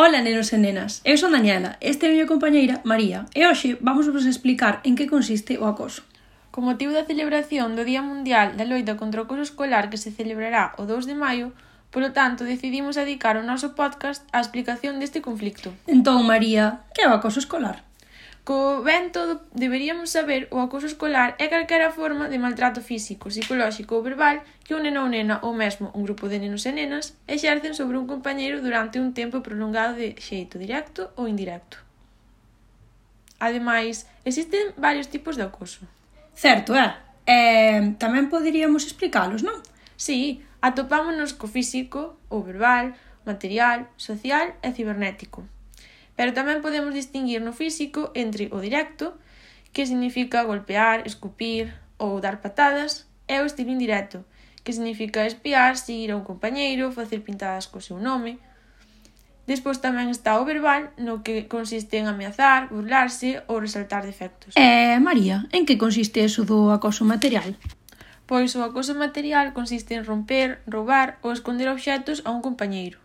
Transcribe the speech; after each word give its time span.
Ola 0.00 0.22
nenos 0.22 0.52
e 0.54 0.58
nenas, 0.62 1.02
eu 1.02 1.18
son 1.18 1.34
Daniela, 1.34 1.74
este 1.82 2.06
é 2.06 2.08
a 2.08 2.12
miña 2.14 2.30
compañeira 2.30 2.78
María 2.86 3.26
e 3.34 3.42
hoxe 3.50 3.74
vamos 3.82 4.06
vos 4.06 4.30
explicar 4.30 4.78
en 4.86 4.94
que 4.94 5.10
consiste 5.10 5.58
o 5.58 5.66
acoso. 5.66 6.06
Con 6.54 6.70
motivo 6.70 6.94
da 6.94 7.02
celebración 7.02 7.74
do 7.74 7.82
Día 7.82 7.98
Mundial 7.98 8.54
da 8.54 8.62
Loita 8.62 8.94
contra 8.94 9.18
o 9.18 9.26
Acoso 9.26 9.42
Escolar 9.42 9.90
que 9.90 9.98
se 9.98 10.14
celebrará 10.14 10.70
o 10.78 10.86
2 10.86 11.10
de 11.10 11.18
maio, 11.18 11.50
polo 11.90 12.14
tanto 12.14 12.46
decidimos 12.46 12.94
dedicar 12.94 13.34
o 13.34 13.42
noso 13.42 13.74
podcast 13.74 14.22
á 14.30 14.38
explicación 14.38 15.02
deste 15.02 15.18
conflicto. 15.18 15.74
Entón, 15.90 16.22
María, 16.30 16.86
que 16.94 17.02
é 17.02 17.10
o 17.10 17.16
acoso 17.18 17.42
escolar? 17.42 17.87
Co 18.48 18.80
vento 18.80 19.44
deberíamos 19.52 20.08
saber 20.08 20.48
o 20.48 20.56
acoso 20.64 20.88
escolar 20.88 21.36
é 21.36 21.52
calquera 21.52 21.92
forma 21.92 22.32
de 22.32 22.40
maltrato 22.40 22.80
físico, 22.80 23.28
psicolóxico 23.28 23.92
ou 23.92 24.00
verbal 24.00 24.40
que 24.64 24.72
un 24.72 24.88
neno 24.88 25.04
ou 25.04 25.12
nena 25.12 25.36
ou 25.44 25.52
mesmo 25.52 25.92
un 25.92 26.00
grupo 26.00 26.32
de 26.32 26.40
nenos 26.40 26.64
e 26.64 26.72
nenas 26.72 27.12
exercen 27.28 27.76
sobre 27.76 28.00
un 28.00 28.08
compañeiro 28.08 28.64
durante 28.64 28.96
un 29.04 29.12
tempo 29.12 29.44
prolongado 29.44 30.00
de 30.00 30.16
xeito 30.16 30.56
directo 30.56 31.12
ou 31.20 31.28
indirecto. 31.28 31.76
Ademais, 33.36 34.08
existen 34.24 34.72
varios 34.80 35.12
tipos 35.12 35.36
de 35.36 35.44
acoso. 35.44 35.84
Certo, 36.32 36.72
é. 36.72 36.96
Eh, 37.28 38.00
tamén 38.00 38.32
poderíamos 38.32 38.88
explicalos, 38.88 39.44
non? 39.44 39.60
Sí, 40.00 40.40
atopámonos 40.64 41.36
co 41.36 41.52
físico, 41.52 42.16
o 42.32 42.40
verbal, 42.40 42.96
material, 43.28 43.92
social 44.00 44.56
e 44.64 44.72
cibernético. 44.72 45.44
Pero 46.18 46.34
tamén 46.34 46.58
podemos 46.66 46.90
distinguir 46.90 47.38
no 47.46 47.54
físico 47.54 48.10
entre 48.18 48.50
o 48.50 48.58
directo, 48.58 49.14
que 49.70 49.86
significa 49.86 50.42
golpear, 50.42 51.06
escupir 51.06 51.78
ou 51.94 52.18
dar 52.18 52.42
patadas, 52.42 53.06
e 53.30 53.38
o 53.38 53.46
estilo 53.46 53.70
indirecto, 53.70 54.26
que 54.66 54.74
significa 54.74 55.22
espiar, 55.22 55.78
seguir 55.78 56.10
a 56.10 56.18
un 56.18 56.26
compañeiro, 56.26 56.90
facer 56.90 57.22
pintadas 57.22 57.70
co 57.70 57.78
seu 57.78 58.02
nome. 58.02 58.42
Despois 59.46 59.78
tamén 59.78 60.10
está 60.10 60.42
o 60.42 60.44
verbal, 60.44 60.90
no 60.98 61.22
que 61.22 61.46
consiste 61.46 62.02
en 62.02 62.10
ameazar, 62.10 62.66
burlarse 62.66 63.46
ou 63.46 63.62
resaltar 63.62 64.02
defectos. 64.02 64.58
Eh, 64.58 64.98
María, 64.98 65.46
en 65.54 65.70
que 65.70 65.78
consiste 65.78 66.26
eso 66.26 66.42
do 66.42 66.74
acoso 66.74 67.06
material? 67.06 67.54
Pois 68.26 68.58
o 68.58 68.66
acoso 68.66 68.98
material 68.98 69.54
consiste 69.54 69.94
en 69.94 70.02
romper, 70.02 70.66
roubar 70.66 71.22
ou 71.22 71.30
esconder 71.30 71.70
obxetos 71.70 72.26
a 72.26 72.34
un 72.34 72.42
compañeiro 72.42 72.98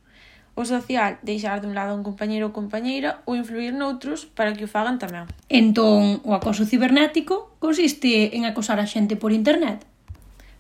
o 0.54 0.66
social 0.66 1.18
deixar 1.26 1.62
de 1.62 1.68
un 1.68 1.74
lado 1.74 1.98
un 1.98 2.06
compañeiro 2.06 2.50
ou 2.50 2.56
compañeira 2.56 3.26
ou 3.26 3.34
influir 3.34 3.74
noutros 3.74 4.30
para 4.30 4.54
que 4.54 4.66
o 4.66 4.72
fagan 4.72 5.02
tamén. 5.02 5.26
Entón, 5.50 6.22
o 6.22 6.38
acoso 6.38 6.70
cibernético 6.70 7.58
consiste 7.58 8.38
en 8.38 8.46
acosar 8.46 8.78
a 8.78 8.86
xente 8.86 9.18
por 9.18 9.34
internet? 9.34 9.82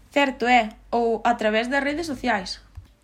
Certo 0.09 0.50
é, 0.50 0.73
ou 0.89 1.22
a 1.22 1.38
través 1.38 1.69
das 1.69 1.85
redes 1.85 2.09
sociais. 2.09 2.61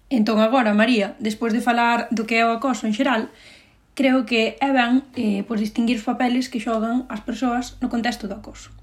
Entón 0.10 0.42
agora, 0.42 0.74
María, 0.74 1.14
despois 1.22 1.54
de 1.54 1.62
falar 1.62 2.10
do 2.10 2.26
que 2.26 2.42
é 2.42 2.46
o 2.46 2.58
acoso 2.58 2.90
en 2.90 2.98
xeral, 2.98 3.30
creo 3.94 4.26
que 4.26 4.58
é 4.58 4.70
ben 4.74 5.06
eh, 5.14 5.46
pois 5.46 5.62
distinguir 5.62 6.02
os 6.02 6.08
papeles 6.08 6.50
que 6.50 6.58
xogan 6.58 7.06
as 7.14 7.22
persoas 7.22 7.78
no 7.78 7.94
contexto 7.94 8.26
do 8.26 8.42
acoso. 8.42 8.74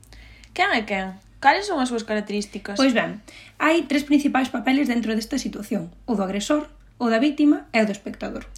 Quen 0.54 0.70
é 0.70 0.86
quen? 0.86 1.18
Cales 1.42 1.66
son 1.66 1.82
as 1.82 1.90
súas 1.90 2.06
características? 2.06 2.78
Pois 2.78 2.94
ben, 2.94 3.18
hai 3.58 3.84
tres 3.90 4.06
principais 4.06 4.48
papeles 4.54 4.86
dentro 4.86 5.16
desta 5.18 5.40
situación. 5.40 5.90
O 6.06 6.14
do 6.14 6.22
agresor, 6.22 6.70
O 6.98 7.10
da 7.12 7.20
vítima 7.20 7.68
é 7.76 7.82
o 7.82 7.86
do 7.86 7.92
espectador. 7.92 8.48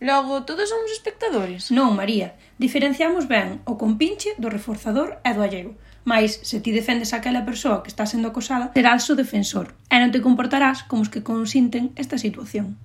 Logo, 0.00 0.42
todos 0.42 0.68
somos 0.68 0.92
espectadores? 0.92 1.72
Non, 1.72 1.96
María. 1.96 2.36
Diferenciamos 2.60 3.24
ben 3.24 3.64
o 3.64 3.80
compinche 3.80 4.36
do 4.36 4.52
reforzador 4.52 5.18
e 5.24 5.32
do 5.32 5.40
allego. 5.40 5.72
Mais, 6.04 6.36
se 6.44 6.60
ti 6.60 6.70
defendes 6.70 7.16
aquela 7.16 7.48
persoa 7.48 7.80
que 7.80 7.88
está 7.88 8.04
sendo 8.04 8.28
acosada, 8.28 8.70
serás 8.76 9.08
o 9.08 9.16
defensor 9.16 9.72
e 9.88 9.96
non 9.96 10.12
te 10.12 10.20
comportarás 10.20 10.84
como 10.84 11.00
os 11.00 11.08
que 11.08 11.24
consinten 11.24 11.96
esta 11.96 12.20
situación. 12.20 12.76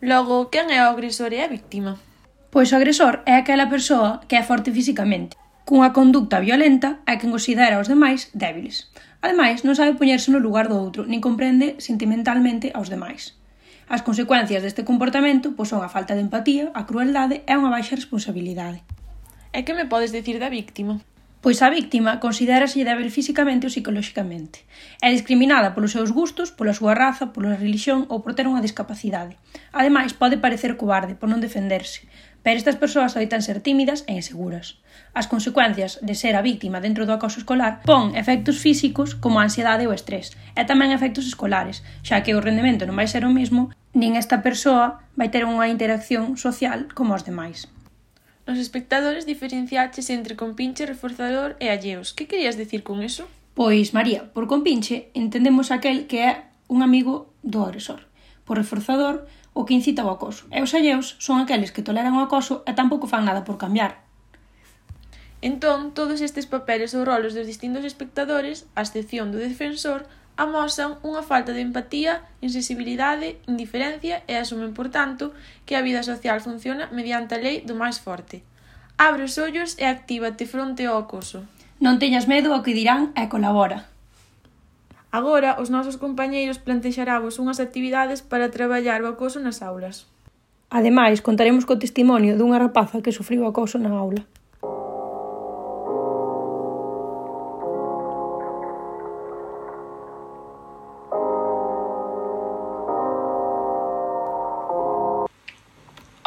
Logo, 0.00 0.48
quen 0.48 0.72
é 0.72 0.80
o 0.80 0.90
agresor 0.96 1.36
e 1.36 1.44
a 1.44 1.52
víctima? 1.52 2.00
Pois 2.48 2.72
o 2.72 2.80
agresor 2.80 3.22
é 3.28 3.36
aquela 3.36 3.68
persoa 3.68 4.24
que 4.26 4.34
é 4.34 4.42
forte 4.42 4.72
físicamente, 4.74 5.38
cunha 5.68 5.92
conducta 5.92 6.42
violenta 6.42 7.04
a 7.04 7.20
quen 7.20 7.30
considera 7.30 7.78
os 7.78 7.86
demais 7.86 8.32
débiles. 8.34 8.88
Ademais, 9.22 9.62
non 9.62 9.78
sabe 9.78 9.94
poñerse 9.94 10.32
no 10.34 10.42
lugar 10.42 10.66
do 10.66 10.80
outro, 10.80 11.06
nin 11.06 11.22
comprende 11.22 11.78
sentimentalmente 11.78 12.74
aos 12.74 12.90
demais. 12.90 13.37
As 13.88 14.04
consecuencias 14.04 14.60
deste 14.60 14.84
comportamento 14.84 15.56
pois 15.56 15.72
son 15.72 15.80
a 15.80 15.88
falta 15.88 16.12
de 16.12 16.20
empatía, 16.20 16.68
a 16.76 16.84
crueldade 16.84 17.40
e 17.48 17.52
unha 17.56 17.72
baixa 17.72 17.96
responsabilidade. 17.96 18.84
E 19.56 19.64
que 19.64 19.72
me 19.72 19.88
podes 19.88 20.12
dicir 20.12 20.36
da 20.36 20.52
víctima? 20.52 21.00
Pois 21.40 21.64
a 21.64 21.72
víctima 21.72 22.20
considérase 22.20 22.84
débil 22.84 23.08
físicamente 23.08 23.64
ou 23.64 23.72
psicolóxicamente. 23.72 24.68
É 25.00 25.08
discriminada 25.08 25.72
polos 25.72 25.96
seus 25.96 26.12
gustos, 26.12 26.52
pola 26.52 26.76
súa 26.76 26.92
raza, 26.92 27.32
pola 27.32 27.56
religión 27.56 28.04
ou 28.12 28.20
por 28.20 28.36
ter 28.36 28.44
unha 28.44 28.60
discapacidade. 28.60 29.40
Ademais, 29.72 30.12
pode 30.12 30.36
parecer 30.36 30.76
cobarde 30.76 31.16
por 31.16 31.32
non 31.32 31.40
defenderse, 31.40 32.04
pero 32.42 32.60
estas 32.60 32.76
persoas 32.76 33.14
adoitan 33.14 33.40
ser 33.40 33.62
tímidas 33.62 34.02
e 34.10 34.18
inseguras. 34.18 34.82
As 35.14 35.30
consecuencias 35.30 36.02
de 36.02 36.18
ser 36.18 36.34
a 36.34 36.42
víctima 36.42 36.82
dentro 36.82 37.06
do 37.06 37.14
acoso 37.14 37.38
escolar 37.38 37.86
pon 37.86 38.18
efectos 38.18 38.58
físicos 38.58 39.14
como 39.14 39.38
a 39.38 39.46
ansiedade 39.46 39.86
ou 39.86 39.94
estrés, 39.94 40.34
e 40.58 40.62
tamén 40.66 40.90
efectos 40.90 41.24
escolares, 41.24 41.86
xa 42.02 42.20
que 42.26 42.34
o 42.34 42.42
rendemento 42.42 42.82
non 42.82 42.98
vai 42.98 43.06
ser 43.06 43.22
o 43.22 43.30
mesmo 43.30 43.70
nin 43.94 44.16
esta 44.16 44.44
persoa 44.44 45.00
vai 45.16 45.28
ter 45.32 45.44
unha 45.48 45.68
interacción 45.68 46.36
social 46.36 46.90
como 46.92 47.14
os 47.16 47.24
demais. 47.24 47.68
Nos 48.48 48.56
espectadores 48.56 49.28
diferenciaches 49.28 50.08
entre 50.08 50.36
compinche, 50.36 50.88
reforzador 50.88 51.56
e 51.60 51.68
alleos. 51.68 52.16
Que 52.16 52.28
querías 52.28 52.56
dicir 52.56 52.80
con 52.80 53.04
eso? 53.04 53.28
Pois, 53.52 53.92
María, 53.92 54.32
por 54.32 54.48
compinche 54.48 55.12
entendemos 55.12 55.68
aquel 55.68 56.08
que 56.08 56.24
é 56.24 56.32
un 56.68 56.80
amigo 56.80 57.32
do 57.44 57.64
agresor. 57.64 58.08
Por 58.48 58.56
reforzador, 58.56 59.28
o 59.52 59.68
que 59.68 59.76
incita 59.76 60.00
ao 60.00 60.12
acoso. 60.12 60.48
E 60.48 60.64
os 60.64 60.72
alleos 60.72 61.20
son 61.20 61.40
aqueles 61.40 61.72
que 61.72 61.84
toleran 61.84 62.16
o 62.16 62.24
acoso 62.24 62.64
e 62.64 62.72
tampouco 62.72 63.10
fan 63.10 63.28
nada 63.28 63.44
por 63.44 63.60
cambiar, 63.60 64.08
Entón, 65.40 65.94
todos 65.94 66.18
estes 66.18 66.50
papeles 66.50 66.98
ou 66.98 67.06
rolos 67.06 67.30
dos 67.30 67.46
distintos 67.46 67.86
espectadores, 67.86 68.66
a 68.74 68.82
excepción 68.82 69.30
do 69.30 69.38
defensor, 69.38 70.10
amosan 70.38 71.02
unha 71.02 71.26
falta 71.26 71.50
de 71.50 71.60
empatía, 71.60 72.22
insensibilidade, 72.38 73.42
indiferencia 73.50 74.22
e 74.30 74.38
asumen, 74.38 74.70
por 74.70 74.86
tanto, 74.88 75.34
que 75.66 75.74
a 75.74 75.82
vida 75.82 76.06
social 76.06 76.38
funciona 76.38 76.86
mediante 76.94 77.34
a 77.34 77.42
lei 77.42 77.66
do 77.66 77.74
máis 77.74 77.98
forte. 77.98 78.46
Abre 78.94 79.26
os 79.26 79.34
ollos 79.36 79.74
e 79.82 79.84
actívate 79.84 80.46
fronte 80.46 80.86
ao 80.86 80.96
acoso. 80.96 81.42
Non 81.82 81.98
teñas 81.98 82.30
medo 82.30 82.54
ao 82.54 82.62
que 82.62 82.74
dirán 82.74 83.10
e 83.18 83.26
colabora. 83.26 83.90
Agora, 85.10 85.58
os 85.58 85.74
nosos 85.74 85.98
compañeiros 85.98 86.62
plantexarabos 86.62 87.42
unhas 87.42 87.58
actividades 87.58 88.22
para 88.22 88.54
traballar 88.54 89.02
o 89.02 89.10
acoso 89.10 89.42
nas 89.42 89.58
aulas. 89.58 90.06
Ademais, 90.70 91.18
contaremos 91.18 91.66
co 91.66 91.80
testimonio 91.80 92.38
dunha 92.38 92.62
rapaza 92.62 93.02
que 93.02 93.10
sufriu 93.10 93.42
acoso 93.42 93.80
na 93.82 93.90
aula. 93.90 94.22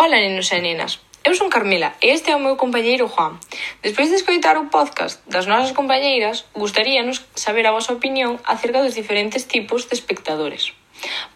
Ola 0.01 0.17
nenos 0.17 0.49
e 0.49 0.57
nenas, 0.57 0.97
eu 1.21 1.37
son 1.37 1.53
Carmela 1.53 1.93
e 2.01 2.09
este 2.09 2.33
é 2.33 2.35
o 2.35 2.41
meu 2.41 2.57
compañeiro 2.57 3.05
Juan. 3.05 3.37
Despois 3.85 4.09
de 4.09 4.17
escoitar 4.17 4.57
o 4.57 4.65
podcast 4.65 5.21
das 5.29 5.45
nosas 5.45 5.77
compañeiras, 5.77 6.49
gustaríanos 6.57 7.21
saber 7.37 7.69
a 7.69 7.75
vosa 7.77 7.93
opinión 7.93 8.41
acerca 8.41 8.81
dos 8.81 8.97
diferentes 8.97 9.45
tipos 9.45 9.85
de 9.85 9.93
espectadores. 9.93 10.73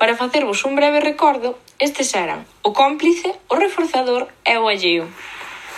Para 0.02 0.18
facervos 0.18 0.66
un 0.66 0.74
breve 0.74 0.98
recordo, 0.98 1.62
estes 1.78 2.18
eran 2.18 2.50
o 2.66 2.74
cómplice, 2.74 3.38
o 3.54 3.56
reforzador 3.62 4.34
e 4.42 4.58
o 4.58 4.66
alleo. 4.66 5.06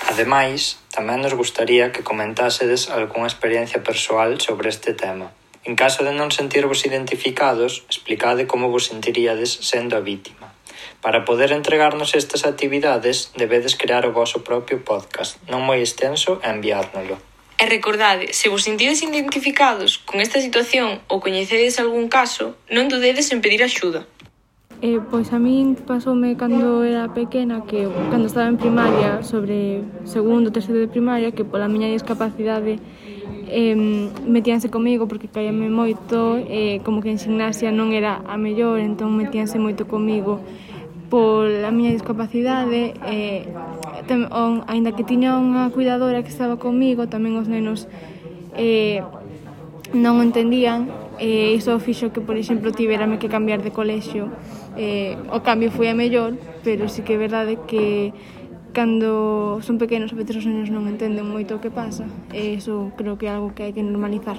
Ademais, 0.07 0.79
tamén 0.87 1.19
nos 1.19 1.35
gustaría 1.35 1.91
que 1.91 2.07
comentásedes 2.07 2.87
algunha 2.87 3.27
experiencia 3.27 3.83
persoal 3.83 4.39
sobre 4.39 4.71
este 4.71 4.95
tema. 4.95 5.35
En 5.67 5.75
caso 5.75 6.07
de 6.07 6.15
non 6.15 6.31
sentirvos 6.31 6.87
identificados, 6.87 7.83
explicade 7.91 8.47
como 8.47 8.71
vos 8.71 8.87
sentiríades 8.87 9.59
sendo 9.59 9.99
a 9.99 10.05
vítima. 10.07 10.55
Para 11.01 11.25
poder 11.25 11.51
entregarnos 11.51 12.15
estas 12.15 12.45
actividades, 12.45 13.31
debedes 13.37 13.75
crear 13.75 14.05
o 14.05 14.15
voso 14.15 14.43
propio 14.43 14.81
podcast, 14.83 15.37
non 15.47 15.63
moi 15.63 15.79
extenso, 15.79 16.41
e 16.43 16.49
enviárnolo. 16.49 17.17
E 17.57 17.65
recordade, 17.65 18.37
se 18.37 18.49
vos 18.53 18.61
sentides 18.61 19.01
identificados 19.01 19.97
con 19.97 20.21
esta 20.21 20.37
situación 20.37 21.01
ou 21.09 21.17
coñecedes 21.17 21.81
algún 21.81 22.05
caso, 22.05 22.53
non 22.69 22.85
dudedes 22.85 23.33
en 23.33 23.41
pedir 23.41 23.65
axuda. 23.65 24.05
Eh, 24.77 25.01
pois 25.09 25.33
a 25.33 25.41
min 25.41 25.73
pasoume 25.73 26.37
cando 26.37 26.85
era 26.85 27.09
pequena 27.09 27.65
que 27.65 27.89
cando 28.13 28.29
estaba 28.29 28.45
en 28.45 28.61
primaria 28.61 29.25
sobre 29.25 29.81
segundo, 30.05 30.53
terceiro 30.53 30.77
de 30.77 30.85
primaria 30.85 31.33
que 31.33 31.41
pola 31.41 31.65
miña 31.65 31.89
discapacidade 31.89 32.77
eh, 33.49 33.73
metíanse 34.21 34.69
comigo 34.69 35.09
porque 35.09 35.27
caíame 35.33 35.65
moito 35.73 36.37
eh, 36.45 36.77
como 36.85 37.01
que 37.01 37.09
en 37.09 37.17
gimnasia 37.17 37.73
non 37.73 37.89
era 37.89 38.21
a 38.29 38.37
mellor 38.37 38.77
entón 38.77 39.17
metíanse 39.17 39.57
moito 39.57 39.89
comigo 39.89 40.45
pola 41.09 41.71
miña 41.71 41.91
discapacidade 41.95 42.93
e 43.07 43.47
tem, 44.07 44.27
on, 44.31 44.63
ainda 44.67 44.91
que 44.91 45.03
tiña 45.03 45.39
unha 45.39 45.71
cuidadora 45.71 46.23
que 46.23 46.31
estaba 46.31 46.59
comigo, 46.59 47.07
tamén 47.07 47.39
os 47.39 47.47
nenos 47.47 47.87
eh, 48.55 49.03
non 49.95 50.19
o 50.19 50.23
entendían 50.23 50.91
e 51.17 51.55
iso 51.55 51.73
fixo 51.79 52.13
que, 52.13 52.21
por 52.21 52.37
exemplo, 52.37 52.75
tiverame 52.75 53.17
que 53.17 53.31
cambiar 53.31 53.63
de 53.63 53.71
colexio 53.71 54.29
eh, 54.75 55.17
o 55.31 55.39
cambio 55.41 55.71
foi 55.71 55.89
a 55.89 55.95
mellor 55.97 56.35
pero 56.61 56.91
sí 56.91 57.01
que 57.01 57.15
é 57.15 57.19
verdade 57.19 57.57
que 57.65 58.13
cando 58.75 59.57
son 59.65 59.81
pequenos 59.81 60.13
a 60.13 60.19
veces 60.19 60.37
os 60.37 60.45
nenos 60.45 60.69
non 60.69 60.85
entenden 60.85 61.25
moito 61.25 61.57
o 61.57 61.61
que 61.63 61.73
pasa 61.73 62.05
e 62.29 62.59
iso 62.59 62.93
creo 62.99 63.17
que 63.17 63.25
é 63.25 63.33
algo 63.33 63.55
que 63.55 63.65
hai 63.65 63.73
que 63.73 63.81
normalizar. 63.81 64.37